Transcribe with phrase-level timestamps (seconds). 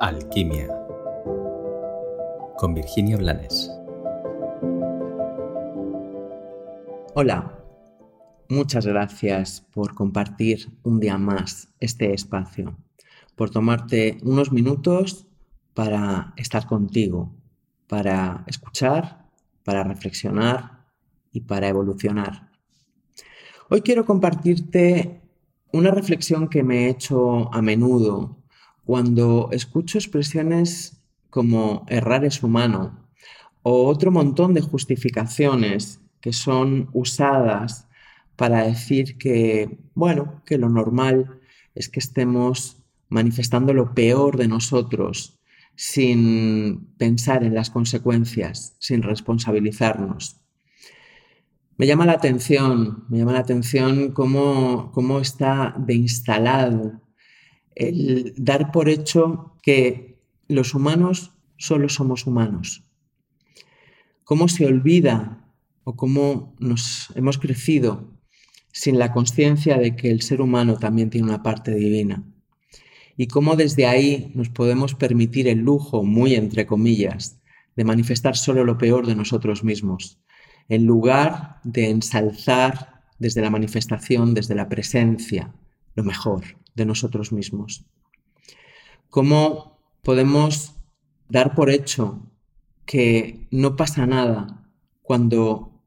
[0.00, 0.68] Alquimia
[2.56, 3.68] con Virginia Blanes.
[7.14, 7.58] Hola,
[8.48, 12.76] muchas gracias por compartir un día más este espacio,
[13.34, 15.26] por tomarte unos minutos
[15.74, 17.34] para estar contigo,
[17.88, 19.26] para escuchar,
[19.64, 20.84] para reflexionar
[21.32, 22.52] y para evolucionar.
[23.68, 25.22] Hoy quiero compartirte
[25.72, 28.37] una reflexión que me he hecho a menudo
[28.88, 33.06] cuando escucho expresiones como errar es humano
[33.60, 37.86] o otro montón de justificaciones que son usadas
[38.34, 41.38] para decir que, bueno, que lo normal
[41.74, 42.78] es que estemos
[43.10, 45.38] manifestando lo peor de nosotros
[45.76, 50.40] sin pensar en las consecuencias, sin responsabilizarnos.
[51.76, 57.02] Me llama la atención, me llama la atención cómo, cómo está de instalado
[57.78, 60.18] el dar por hecho que
[60.48, 62.84] los humanos solo somos humanos.
[64.24, 65.44] Cómo se olvida
[65.84, 68.12] o cómo nos hemos crecido
[68.72, 72.22] sin la conciencia de que el ser humano también tiene una parte divina.
[73.16, 77.40] Y cómo desde ahí nos podemos permitir el lujo, muy entre comillas,
[77.74, 80.20] de manifestar solo lo peor de nosotros mismos
[80.68, 85.52] en lugar de ensalzar desde la manifestación, desde la presencia,
[85.94, 87.84] lo mejor de nosotros mismos.
[89.10, 90.74] ¿Cómo podemos
[91.28, 92.22] dar por hecho
[92.86, 94.70] que no pasa nada
[95.02, 95.82] cuando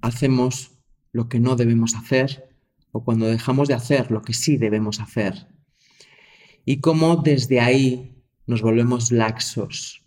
[0.00, 0.70] hacemos
[1.12, 2.48] lo que no debemos hacer
[2.92, 5.48] o cuando dejamos de hacer lo que sí debemos hacer?
[6.64, 10.02] Y cómo desde ahí nos volvemos laxos,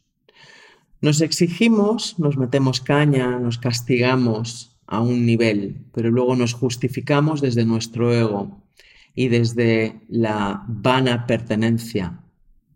[1.01, 7.63] nos exigimos, nos metemos caña, nos castigamos a un nivel, pero luego nos justificamos desde
[7.63, 8.68] nuestro ego
[9.15, 12.23] y desde la vana pertenencia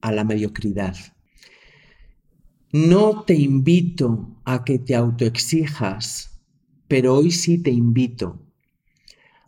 [0.01, 0.95] a la mediocridad.
[2.71, 6.41] No te invito a que te autoexijas,
[6.87, 8.45] pero hoy sí te invito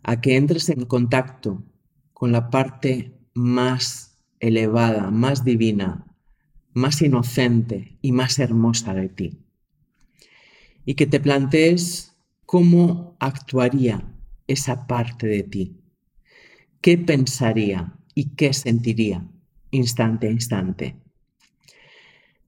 [0.02, 1.64] a que entres en contacto
[2.12, 6.06] con la parte más elevada, más divina
[6.76, 9.38] más inocente y más hermosa de ti.
[10.84, 12.14] Y que te plantees
[12.44, 14.04] cómo actuaría
[14.46, 15.80] esa parte de ti,
[16.80, 19.26] qué pensaría y qué sentiría
[19.70, 20.96] instante a instante.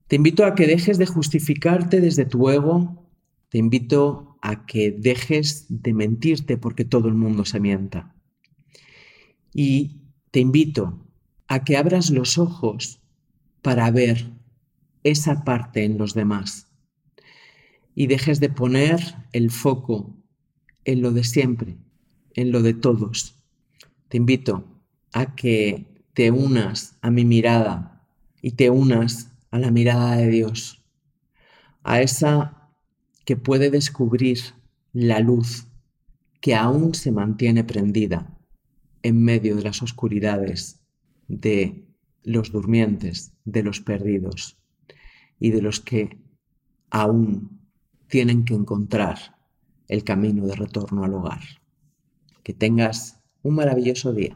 [0.07, 3.07] Te invito a que dejes de justificarte desde tu ego,
[3.49, 8.15] te invito a que dejes de mentirte porque todo el mundo se mienta.
[9.53, 10.01] Y
[10.31, 11.05] te invito
[11.47, 13.01] a que abras los ojos
[13.61, 14.31] para ver
[15.03, 16.67] esa parte en los demás
[17.95, 18.99] y dejes de poner
[19.33, 20.15] el foco
[20.85, 21.77] en lo de siempre,
[22.33, 23.38] en lo de todos.
[24.09, 24.65] Te invito
[25.13, 28.07] a que te unas a mi mirada
[28.41, 30.83] y te unas a la mirada de Dios,
[31.83, 32.71] a esa
[33.25, 34.39] que puede descubrir
[34.93, 35.67] la luz
[36.41, 38.35] que aún se mantiene prendida
[39.03, 40.81] en medio de las oscuridades
[41.27, 41.87] de
[42.23, 44.57] los durmientes, de los perdidos
[45.39, 46.17] y de los que
[46.89, 47.61] aún
[48.07, 49.37] tienen que encontrar
[49.87, 51.41] el camino de retorno al hogar.
[52.43, 54.35] Que tengas un maravilloso día.